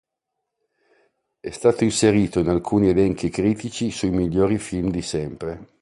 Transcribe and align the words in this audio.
È 1.39 1.51
stato 1.51 1.83
inserito 1.83 2.39
in 2.39 2.47
alcuni 2.47 2.87
elenchi 2.89 3.29
critici 3.29 3.91
sui 3.91 4.09
migliori 4.09 4.57
film 4.57 4.89
di 4.89 5.03
sempre. 5.03 5.73